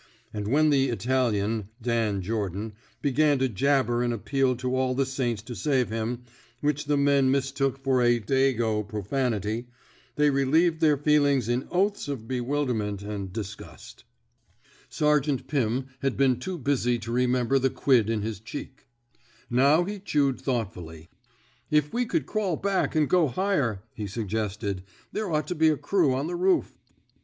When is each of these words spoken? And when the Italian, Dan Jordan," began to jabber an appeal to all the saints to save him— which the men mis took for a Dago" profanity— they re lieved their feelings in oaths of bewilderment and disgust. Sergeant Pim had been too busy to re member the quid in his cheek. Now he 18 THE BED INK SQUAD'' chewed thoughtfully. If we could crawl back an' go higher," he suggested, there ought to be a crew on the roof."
And 0.33 0.47
when 0.47 0.71
the 0.71 0.89
Italian, 0.89 1.69
Dan 1.79 2.23
Jordan," 2.23 2.73
began 3.03 3.37
to 3.37 3.47
jabber 3.47 4.01
an 4.01 4.11
appeal 4.11 4.55
to 4.55 4.75
all 4.75 4.95
the 4.95 5.05
saints 5.05 5.43
to 5.43 5.53
save 5.55 5.89
him— 5.89 6.23
which 6.59 6.85
the 6.85 6.97
men 6.97 7.29
mis 7.29 7.51
took 7.51 7.77
for 7.83 8.01
a 8.01 8.19
Dago" 8.19 8.81
profanity— 8.89 9.67
they 10.15 10.31
re 10.31 10.43
lieved 10.43 10.79
their 10.79 10.97
feelings 10.97 11.47
in 11.47 11.67
oaths 11.69 12.07
of 12.07 12.27
bewilderment 12.27 13.03
and 13.03 13.31
disgust. 13.31 14.03
Sergeant 14.89 15.45
Pim 15.47 15.85
had 15.99 16.17
been 16.17 16.39
too 16.39 16.57
busy 16.57 16.97
to 16.97 17.11
re 17.11 17.27
member 17.27 17.59
the 17.59 17.69
quid 17.69 18.09
in 18.09 18.23
his 18.23 18.39
cheek. 18.39 18.87
Now 19.51 19.83
he 19.83 19.93
18 19.93 19.93
THE 19.93 19.93
BED 19.93 19.93
INK 19.93 19.99
SQUAD'' 20.01 20.05
chewed 20.07 20.41
thoughtfully. 20.41 21.09
If 21.69 21.93
we 21.93 22.07
could 22.07 22.25
crawl 22.25 22.55
back 22.55 22.95
an' 22.95 23.05
go 23.05 23.27
higher," 23.27 23.83
he 23.93 24.07
suggested, 24.07 24.81
there 25.11 25.31
ought 25.31 25.45
to 25.49 25.53
be 25.53 25.69
a 25.69 25.77
crew 25.77 26.15
on 26.15 26.25
the 26.25 26.35
roof." 26.35 26.75